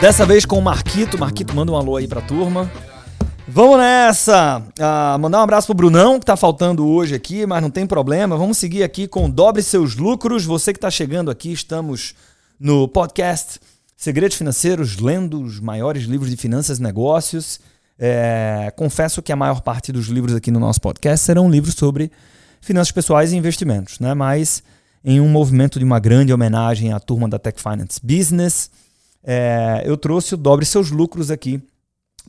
[0.00, 1.18] Dessa vez com o Marquito.
[1.18, 2.70] Marquito, manda um alô aí pra turma.
[3.48, 4.62] Vamos nessa!
[4.78, 8.36] Ah, mandar um abraço pro Brunão, que tá faltando hoje aqui, mas não tem problema.
[8.36, 10.44] Vamos seguir aqui com Dobre Seus Lucros.
[10.44, 12.14] Você que tá chegando aqui, estamos
[12.58, 13.58] no podcast
[13.96, 17.60] Segredos Financeiros, lendo os maiores livros de finanças e negócios.
[18.04, 22.10] É, confesso que a maior parte dos livros aqui no nosso podcast serão livros sobre
[22.60, 24.12] finanças pessoais e investimentos, né?
[24.12, 24.60] mas
[25.04, 28.72] em um movimento de uma grande homenagem à turma da Tech Finance Business,
[29.22, 31.62] é, eu trouxe o Dobre Seus Lucros aqui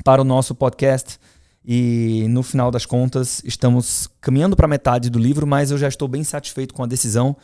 [0.03, 1.19] para o nosso podcast.
[1.65, 6.07] E no final das contas, estamos caminhando para metade do livro, mas eu já estou
[6.07, 7.35] bem satisfeito com a decisão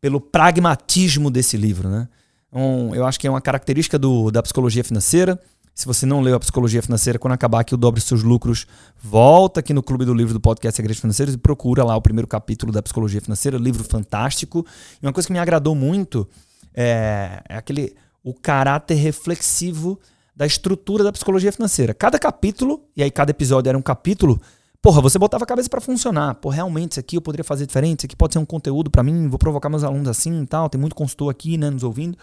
[0.00, 1.90] pelo pragmatismo desse livro.
[1.90, 2.08] Né?
[2.50, 5.38] Um, eu acho que é uma característica do, da psicologia financeira.
[5.76, 8.66] Se você não leu a Psicologia Financeira, quando acabar aqui o Dobre Seus Lucros,
[8.98, 12.26] volta aqui no Clube do Livro do Podcast Segredos Financeiros e procura lá o primeiro
[12.26, 14.64] capítulo da Psicologia Financeira, livro fantástico.
[15.02, 16.26] E uma coisa que me agradou muito
[16.72, 20.00] é, é aquele o caráter reflexivo
[20.34, 21.92] da estrutura da psicologia financeira.
[21.92, 24.40] Cada capítulo, e aí cada episódio era um capítulo,
[24.80, 26.36] porra, você botava a cabeça para funcionar.
[26.36, 29.02] Pô, realmente isso aqui eu poderia fazer diferente, isso aqui pode ser um conteúdo para
[29.02, 32.16] mim, vou provocar meus alunos assim e tal, tem muito consultor aqui, né, nos ouvindo.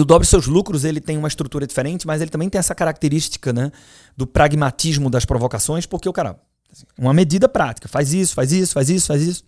[0.00, 3.52] O Dobre Seus Lucros, ele tem uma estrutura diferente, mas ele também tem essa característica,
[3.52, 3.70] né,
[4.16, 6.38] do pragmatismo das provocações, porque o cara,
[6.72, 9.44] assim, uma medida prática, faz isso, faz isso, faz isso, faz isso.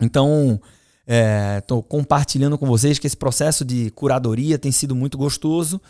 [0.00, 0.60] Então,
[1.58, 5.80] estou é, compartilhando com vocês que esse processo de curadoria tem sido muito gostoso,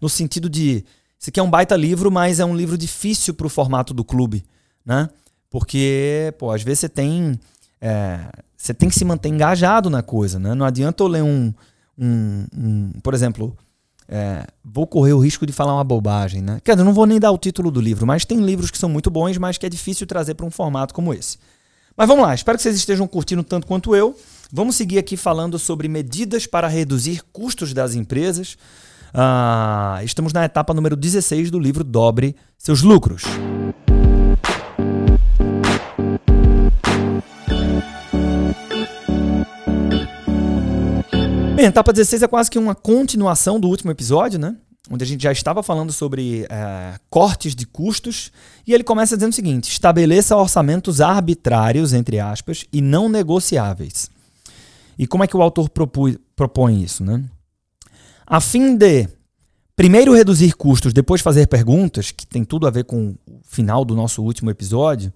[0.00, 0.84] no sentido de,
[1.18, 4.04] isso aqui é um baita livro, mas é um livro difícil para o formato do
[4.04, 4.44] clube,
[4.84, 5.08] né?
[5.50, 7.38] Porque, pô, às vezes você tem,
[7.80, 8.20] é,
[8.56, 10.54] você tem que se manter engajado na coisa, né?
[10.54, 11.52] Não adianta eu ler um,
[12.00, 13.56] um, um por exemplo,
[14.08, 16.60] é, vou correr o risco de falar uma bobagem, né?
[16.64, 18.88] Quer dizer, não vou nem dar o título do livro, mas tem livros que são
[18.88, 21.38] muito bons, mas que é difícil trazer para um formato como esse.
[21.96, 24.16] Mas vamos lá, espero que vocês estejam curtindo tanto quanto eu.
[24.52, 28.56] Vamos seguir aqui falando sobre medidas para reduzir custos das empresas.
[29.14, 33.22] Ah, estamos na etapa número 16 do livro Dobre Seus Lucros.
[41.60, 44.56] Bem, etapa 16 é quase que uma continuação do último episódio, né?
[44.90, 48.32] Onde a gente já estava falando sobre é, cortes de custos.
[48.66, 54.10] E ele começa dizendo o seguinte: estabeleça orçamentos arbitrários, entre aspas, e não negociáveis.
[54.98, 57.04] E como é que o autor propõe, propõe isso?
[57.04, 57.22] Né?
[58.26, 59.06] A fim de
[59.76, 63.94] primeiro reduzir custos, depois fazer perguntas, que tem tudo a ver com o final do
[63.94, 65.12] nosso último episódio,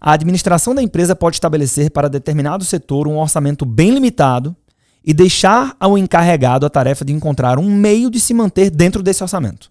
[0.00, 4.54] a administração da empresa pode estabelecer para determinado setor um orçamento bem limitado
[5.04, 9.22] e deixar ao encarregado a tarefa de encontrar um meio de se manter dentro desse
[9.22, 9.70] orçamento.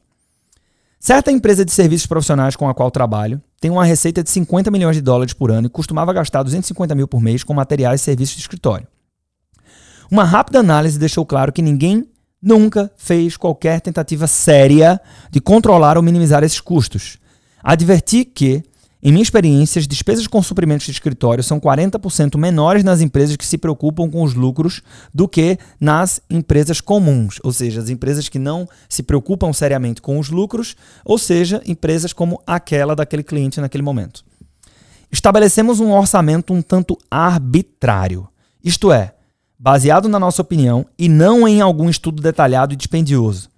[1.00, 4.95] Certa empresa de serviços profissionais com a qual trabalho tem uma receita de 50 milhões
[4.95, 8.35] de dólares por ano e costumava gastar 250 mil por mês com materiais e serviços
[8.35, 8.88] de escritório.
[10.12, 12.07] Uma rápida análise deixou claro que ninguém
[12.41, 17.18] nunca fez qualquer tentativa séria de controlar ou minimizar esses custos.
[17.62, 18.63] Adverti que
[19.02, 23.46] em minha experiência, as despesas com suprimentos de escritório são 40% menores nas empresas que
[23.46, 24.82] se preocupam com os lucros
[25.14, 30.20] do que nas empresas comuns, ou seja, as empresas que não se preocupam seriamente com
[30.20, 34.26] os lucros, ou seja, empresas como aquela daquele cliente naquele momento.
[35.10, 38.28] Estabelecemos um orçamento um tanto arbitrário,
[38.62, 39.14] isto é,
[39.58, 43.50] baseado na nossa opinião e não em algum estudo detalhado e dispendioso.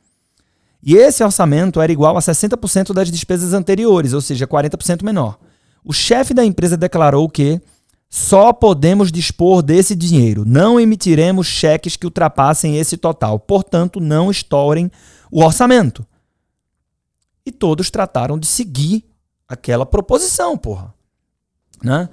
[0.83, 5.37] E esse orçamento era igual a 60% das despesas anteriores, ou seja, 40% menor.
[5.83, 7.61] O chefe da empresa declarou que
[8.09, 14.91] só podemos dispor desse dinheiro, não emitiremos cheques que ultrapassem esse total, portanto, não estourem
[15.31, 16.05] o orçamento.
[17.45, 19.05] E todos trataram de seguir
[19.47, 20.93] aquela proposição, porra.
[21.81, 22.09] Né?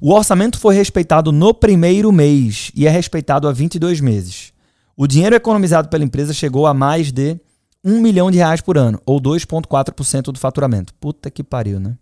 [0.00, 4.52] O orçamento foi respeitado no primeiro mês e é respeitado há 22 meses.
[4.96, 7.38] O dinheiro economizado pela empresa chegou a mais de
[7.84, 10.94] 1 milhão de reais por ano, ou 2,4% do faturamento.
[10.94, 11.96] Puta que pariu, né?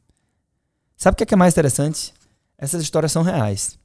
[0.96, 2.14] Sabe o que é, que é mais interessante?
[2.56, 3.76] Essas histórias são reais.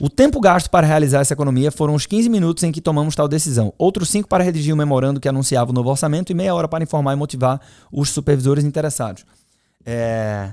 [0.00, 3.26] O tempo gasto para realizar essa economia foram os 15 minutos em que tomamos tal
[3.26, 6.68] decisão, outros 5 para redigir o memorando que anunciava o novo orçamento e meia hora
[6.68, 9.24] para informar e motivar os supervisores interessados.
[9.86, 10.52] É...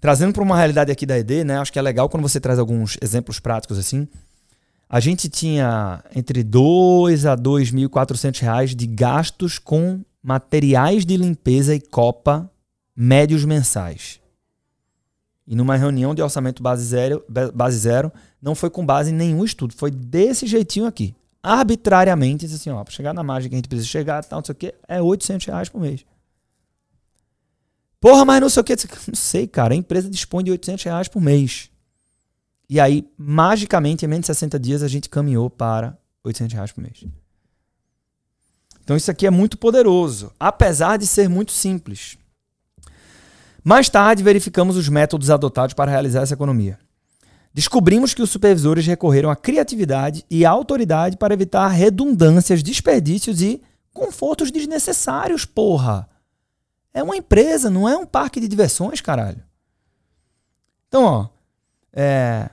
[0.00, 1.58] Trazendo para uma realidade aqui da ED, né?
[1.58, 4.06] Acho que é legal quando você traz alguns exemplos práticos assim
[4.92, 11.80] a gente tinha entre 2 a 2.400 reais de gastos com materiais de limpeza e
[11.80, 12.50] copa
[12.94, 14.18] médios mensais.
[15.46, 19.44] E numa reunião de orçamento base zero, base zero não foi com base em nenhum
[19.44, 21.14] estudo, foi desse jeitinho aqui.
[21.40, 24.52] Arbitrariamente, assim, ó, para chegar na margem que a gente precisa chegar, tal, não sei
[24.52, 26.04] o quê, é 800 reais por mês.
[28.00, 28.74] Porra, mas não sei o que.
[29.06, 29.72] Não sei, cara.
[29.72, 31.70] A empresa dispõe de 800 reais por mês.
[32.70, 36.80] E aí, magicamente, em menos de 60 dias, a gente caminhou para 800 reais por
[36.80, 37.04] mês.
[38.84, 42.16] Então, isso aqui é muito poderoso, apesar de ser muito simples.
[43.64, 46.78] Mais tarde, verificamos os métodos adotados para realizar essa economia.
[47.52, 53.60] Descobrimos que os supervisores recorreram à criatividade e à autoridade para evitar redundâncias, desperdícios e
[53.92, 56.08] confortos desnecessários, porra.
[56.94, 59.42] É uma empresa, não é um parque de diversões, caralho.
[60.86, 61.28] Então, ó,
[61.92, 62.50] é,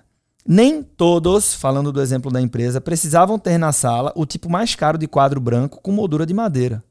[0.47, 4.97] nem todos, falando do exemplo da empresa, precisavam ter na sala o tipo mais caro
[4.97, 6.81] de quadro branco com moldura de madeira.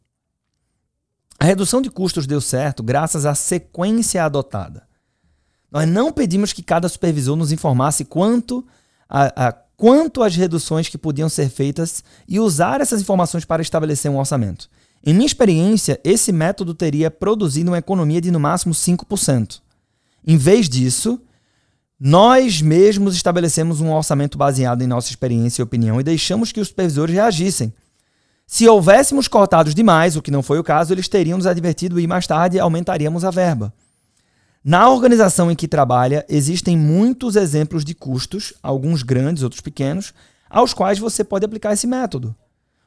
[1.38, 4.86] A redução de custos deu certo graças à sequência adotada.
[5.70, 8.66] Nós não pedimos que cada supervisor nos informasse quanto,
[9.08, 14.10] a, a, quanto as reduções que podiam ser feitas e usar essas informações para estabelecer
[14.10, 14.68] um orçamento.
[15.04, 19.60] Em minha experiência, esse método teria produzido uma economia de no máximo 5%.
[20.26, 21.20] Em vez disso,
[21.98, 26.68] nós mesmos estabelecemos um orçamento baseado em nossa experiência e opinião e deixamos que os
[26.68, 27.72] supervisores reagissem.
[28.46, 32.06] Se houvéssemos cortado demais, o que não foi o caso, eles teriam nos advertido e
[32.06, 33.72] mais tarde aumentaríamos a verba.
[34.62, 40.12] Na organização em que trabalha, existem muitos exemplos de custos, alguns grandes, outros pequenos,
[40.50, 42.34] aos quais você pode aplicar esse método.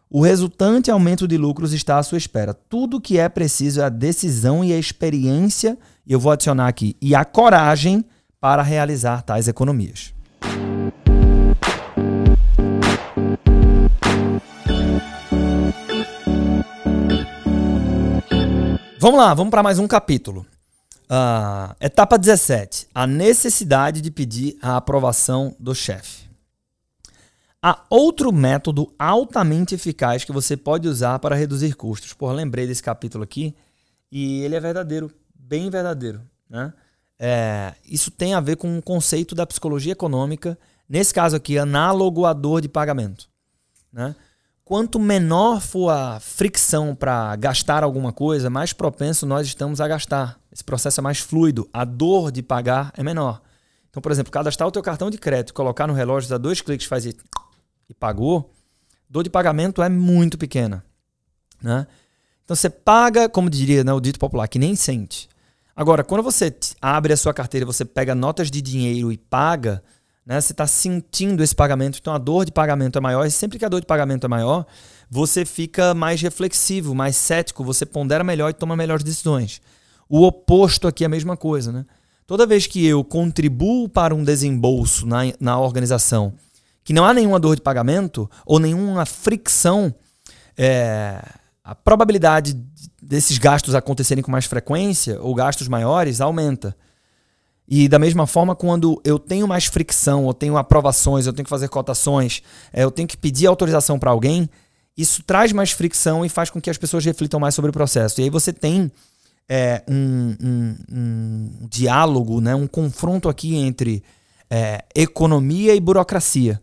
[0.09, 2.53] O resultante aumento de lucros está à sua espera.
[2.53, 6.67] Tudo o que é preciso é a decisão e a experiência, e eu vou adicionar
[6.67, 8.03] aqui, e a coragem
[8.39, 10.13] para realizar tais economias.
[18.97, 20.45] Vamos lá, vamos para mais um capítulo.
[21.05, 22.87] Uh, etapa 17.
[22.93, 26.29] A necessidade de pedir a aprovação do chefe.
[27.61, 32.13] Há outro método altamente eficaz que você pode usar para reduzir custos.
[32.13, 33.53] Por lembrei desse capítulo aqui
[34.09, 36.21] e ele é verdadeiro, bem verdadeiro.
[36.49, 36.71] Né?
[37.19, 40.57] É, isso tem a ver com um conceito da psicologia econômica,
[40.87, 43.29] nesse caso aqui, análogo à dor de pagamento.
[43.91, 44.15] Né?
[44.63, 50.39] Quanto menor for a fricção para gastar alguma coisa, mais propenso nós estamos a gastar.
[50.51, 53.41] Esse processo é mais fluido, a dor de pagar é menor.
[53.89, 56.87] Então, por exemplo, cadastrar o teu cartão de crédito, colocar no relógio, dar dois cliques,
[56.87, 57.17] faz e,
[57.89, 58.53] e pagou,
[59.09, 60.85] dor de pagamento é muito pequena.
[61.61, 61.87] Né?
[62.43, 65.27] Então você paga, como diria né, o dito popular, que nem sente.
[65.79, 69.81] Agora, quando você abre a sua carteira, você pega notas de dinheiro e paga,
[70.25, 70.41] né?
[70.41, 73.63] Você está sentindo esse pagamento, então a dor de pagamento é maior, e sempre que
[73.63, 74.65] a dor de pagamento é maior,
[75.09, 79.61] você fica mais reflexivo, mais cético, você pondera melhor e toma melhores decisões.
[80.09, 81.85] O oposto aqui é a mesma coisa, né?
[82.27, 86.33] Toda vez que eu contribuo para um desembolso na, na organização,
[86.83, 89.95] que não há nenhuma dor de pagamento ou nenhuma fricção,
[90.57, 91.23] é,
[91.63, 92.57] a probabilidade
[93.01, 96.75] desses gastos acontecerem com mais frequência ou gastos maiores aumenta.
[97.67, 101.49] E da mesma forma, quando eu tenho mais fricção, eu tenho aprovações, eu tenho que
[101.49, 102.41] fazer cotações,
[102.73, 104.49] é, eu tenho que pedir autorização para alguém,
[104.97, 108.19] isso traz mais fricção e faz com que as pessoas reflitam mais sobre o processo.
[108.19, 108.91] E aí você tem
[109.47, 114.03] é, um, um, um, diálogo, né, um confronto aqui entre
[114.49, 116.59] é, economia e burocracia.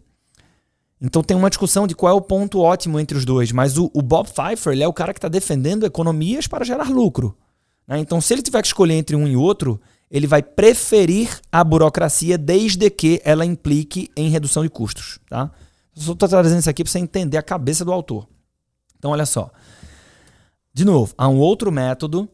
[1.00, 3.52] Então tem uma discussão de qual é o ponto ótimo entre os dois.
[3.52, 6.88] Mas o, o Bob Pfeiffer ele é o cara que está defendendo economias para gerar
[6.88, 7.36] lucro.
[7.86, 7.98] Né?
[7.98, 12.38] Então, se ele tiver que escolher entre um e outro, ele vai preferir a burocracia
[12.38, 15.18] desde que ela implique em redução de custos.
[15.28, 15.50] Tá?
[15.94, 18.26] Eu estou trazendo isso aqui para você entender a cabeça do autor.
[18.98, 19.50] Então, olha só.
[20.72, 22.28] De novo, há um outro método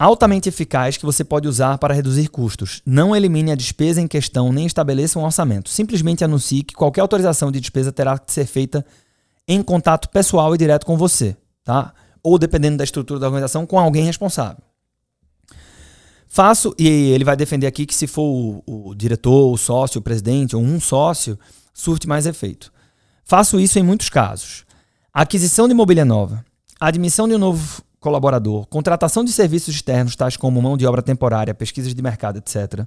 [0.00, 2.80] altamente eficaz que você pode usar para reduzir custos.
[2.86, 5.68] Não elimine a despesa em questão nem estabeleça um orçamento.
[5.68, 8.84] Simplesmente anuncie que qualquer autorização de despesa terá que ser feita
[9.46, 11.92] em contato pessoal e direto com você, tá?
[12.22, 14.62] Ou dependendo da estrutura da organização, com alguém responsável.
[16.26, 20.02] Faço, e ele vai defender aqui que se for o, o diretor, o sócio, o
[20.02, 21.38] presidente ou um sócio,
[21.74, 22.72] surte mais efeito.
[23.22, 24.64] Faço isso em muitos casos.
[25.12, 26.42] Aquisição de mobília nova,
[26.80, 31.54] admissão de um novo colaborador, contratação de serviços externos, tais como mão de obra temporária,
[31.54, 32.86] pesquisas de mercado, etc.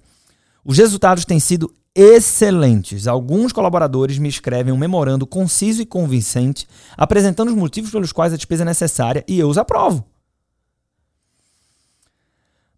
[0.66, 3.08] Os resultados têm sido excelentes.
[3.08, 6.68] Alguns colaboradores me escrevem um memorando conciso e convincente,
[6.98, 10.04] apresentando os motivos pelos quais a despesa é necessária e eu os aprovo.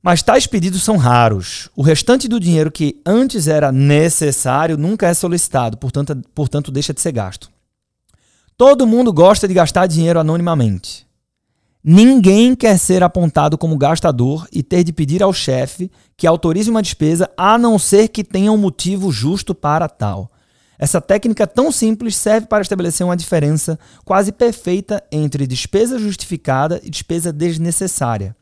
[0.03, 1.69] Mas tais pedidos são raros.
[1.75, 7.01] O restante do dinheiro que antes era necessário nunca é solicitado, portanto, portanto deixa de
[7.01, 7.49] ser gasto.
[8.57, 11.04] Todo mundo gosta de gastar dinheiro anonimamente.
[11.87, 16.81] Ninguém quer ser apontado como gastador e ter de pedir ao chefe que autorize uma
[16.81, 20.31] despesa a não ser que tenha um motivo justo para tal.
[20.79, 26.89] Essa técnica tão simples serve para estabelecer uma diferença quase perfeita entre despesa justificada e
[26.89, 28.35] despesa desnecessária.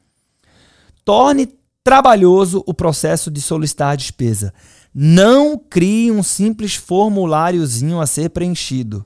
[1.03, 1.49] Torne
[1.83, 4.53] trabalhoso o processo de solicitar despesa.
[4.95, 9.05] Não crie um simples formuláriozinho a ser preenchido.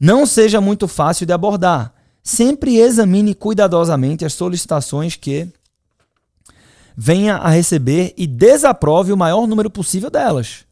[0.00, 1.97] Não seja muito fácil de abordar.
[2.28, 5.48] Sempre examine cuidadosamente as solicitações que
[6.94, 10.66] venha a receber e desaprove o maior número possível delas.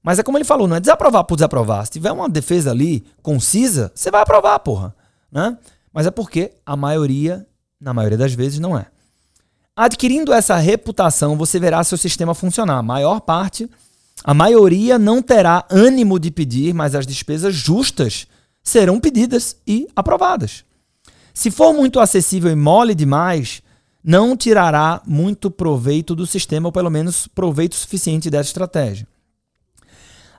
[0.00, 1.86] Mas é como ele falou, não é desaprovar por desaprovar.
[1.86, 4.94] Se tiver uma defesa ali concisa, você vai aprovar, porra.
[5.30, 5.58] Né?
[5.92, 7.44] Mas é porque a maioria,
[7.80, 8.86] na maioria das vezes, não é.
[9.74, 12.78] Adquirindo essa reputação, você verá seu sistema funcionar.
[12.78, 13.68] A maior parte,
[14.22, 18.28] a maioria não terá ânimo de pedir, mas as despesas justas
[18.62, 20.64] serão pedidas e aprovadas.
[21.34, 23.62] Se for muito acessível e mole demais,
[24.02, 29.06] não tirará muito proveito do sistema, ou pelo menos proveito suficiente dessa estratégia.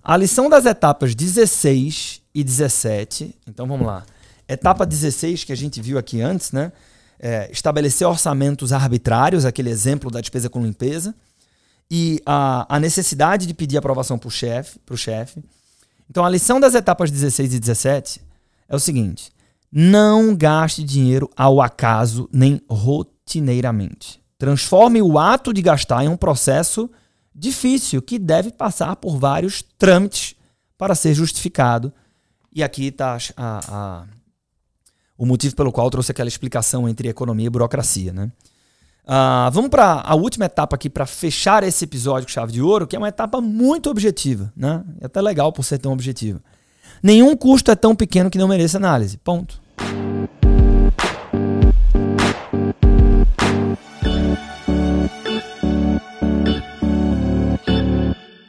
[0.04, 4.04] A lição das etapas 16 e 17, então vamos lá.
[4.48, 6.72] Etapa 16, que a gente viu aqui antes, né?
[7.18, 11.16] É, estabelecer orçamentos arbitrários, aquele exemplo da despesa com limpeza,
[11.90, 14.78] e a, a necessidade de pedir aprovação para o chefe.
[14.98, 15.42] chefe.
[16.10, 18.22] Então, a lição das etapas 16 e 17
[18.68, 19.32] é o seguinte:
[19.76, 24.22] não gaste dinheiro ao acaso nem rotineiramente.
[24.38, 26.88] Transforme o ato de gastar em um processo
[27.34, 30.36] difícil que deve passar por vários trâmites
[30.78, 31.92] para ser justificado.
[32.54, 33.18] E aqui está
[35.18, 38.14] o motivo pelo qual trouxe aquela explicação entre economia e burocracia.
[38.14, 38.32] Né?
[39.06, 42.86] Uh, vamos para a última etapa aqui para fechar esse episódio com chave de ouro,
[42.86, 44.54] que é uma etapa muito objetiva.
[44.56, 44.84] Né?
[45.02, 46.40] É até legal por ser tão objetiva.
[47.02, 49.18] Nenhum custo é tão pequeno que não mereça análise.
[49.18, 49.63] Ponto.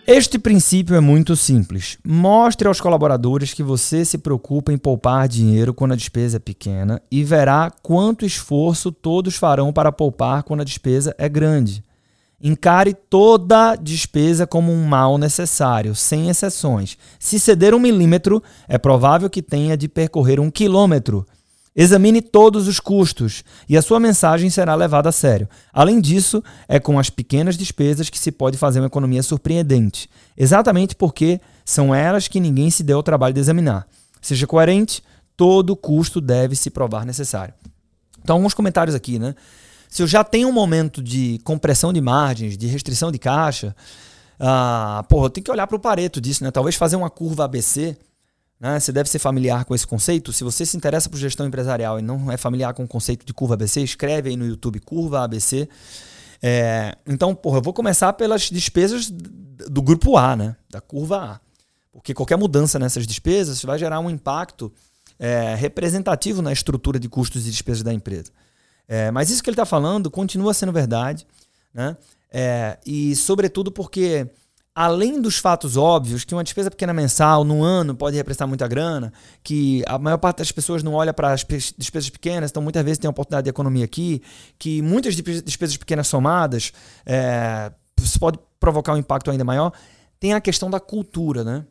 [0.06, 1.96] Este princípio é muito simples.
[2.04, 7.00] Mostre aos colaboradores que você se preocupa em poupar dinheiro quando a despesa é pequena
[7.11, 11.82] e verá quanto esforço todos farão para poupar quando a despesa é grande.
[12.38, 16.99] Encare toda despesa como um mal necessário, sem exceções.
[17.18, 21.26] Se ceder um milímetro, é provável que tenha de percorrer um quilômetro.
[21.76, 25.49] Examine todos os custos e a sua mensagem será levada a sério.
[25.73, 30.95] Além disso, é com as pequenas despesas que se pode fazer uma economia surpreendente, exatamente
[30.95, 33.88] porque são elas que ninguém se deu ao trabalho de examinar.
[34.21, 35.02] Seja coerente,
[35.37, 37.54] todo custo deve se provar necessário.
[38.23, 39.35] Então, alguns comentários aqui, né?
[39.88, 43.75] Se eu já tenho um momento de compressão de margens, de restrição de caixa,
[44.38, 46.50] ah, porra, eu tenho que olhar para o pareto disso, né?
[46.50, 47.97] Talvez fazer uma curva ABC
[48.64, 48.80] né?
[48.80, 50.33] Você deve ser familiar com esse conceito.
[50.33, 53.35] Se você se interessa por gestão empresarial e não é familiar com o conceito de
[53.35, 55.68] curva ABC, escreve aí no YouTube curva ABC.
[56.42, 60.56] É, então, porra, eu vou começar pelas despesas do grupo A, né?
[60.71, 61.40] Da curva A.
[61.92, 64.73] Porque qualquer mudança nessas despesas vai gerar um impacto
[65.18, 68.33] é, representativo na estrutura de custos e despesas da empresa.
[68.88, 71.26] É, mas isso que ele está falando continua sendo verdade,
[71.73, 71.99] né?
[72.33, 74.26] É, e sobretudo porque
[74.75, 79.12] além dos fatos óbvios, que uma despesa pequena mensal no ano pode representar muita grana,
[79.43, 81.45] que a maior parte das pessoas não olha para as
[81.78, 84.21] despesas pequenas, então muitas vezes tem oportunidade de economia aqui,
[84.59, 86.73] que muitas despesas pequenas somadas
[87.07, 87.71] é,
[88.19, 89.73] pode provocar um impacto ainda maior,
[90.19, 91.64] tem a questão da cultura, né?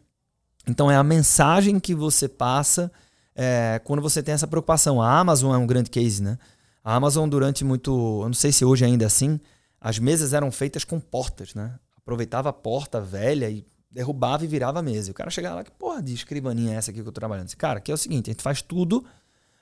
[0.66, 2.90] Então é a mensagem que você passa
[3.36, 5.02] é, quando você tem essa preocupação.
[5.02, 6.38] A Amazon é um grande case, né?
[6.82, 9.40] A Amazon durante muito, eu não sei se hoje ainda é assim,
[9.82, 11.74] as mesas eram feitas com portas, né?
[12.04, 15.10] Aproveitava a porta velha e derrubava e virava a mesa.
[15.10, 17.20] E o cara chegava lá, que porra de escrivaninha é essa aqui que eu tô
[17.20, 17.46] trabalhando?
[17.46, 19.04] Disse, cara, aqui é o seguinte, a gente faz tudo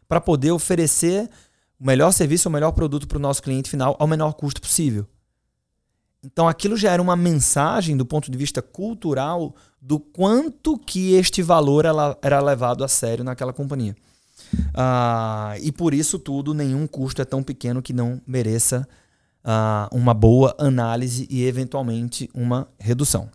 [0.07, 1.29] para poder oferecer
[1.79, 5.07] o melhor serviço, o melhor produto para o nosso cliente final ao menor custo possível.
[6.23, 11.41] Então aquilo já era uma mensagem do ponto de vista cultural do quanto que este
[11.41, 11.85] valor
[12.21, 13.95] era levado a sério naquela companhia.
[14.73, 18.87] Ah, e por isso tudo, nenhum custo é tão pequeno que não mereça
[19.43, 23.29] uh, uma boa análise e, eventualmente, uma redução.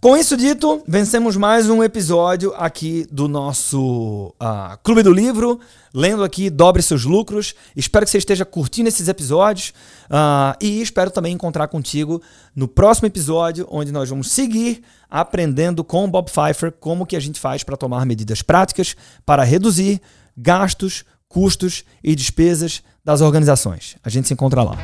[0.00, 5.60] Com isso dito, vencemos mais um episódio aqui do nosso uh, Clube do Livro.
[5.92, 7.54] Lendo aqui, dobre seus lucros.
[7.76, 9.74] Espero que você esteja curtindo esses episódios
[10.06, 12.22] uh, e espero também encontrar contigo
[12.56, 17.38] no próximo episódio, onde nós vamos seguir aprendendo com Bob Pfeiffer como que a gente
[17.38, 20.00] faz para tomar medidas práticas para reduzir
[20.34, 23.96] gastos, custos e despesas das organizações.
[24.04, 24.76] A gente se encontra lá.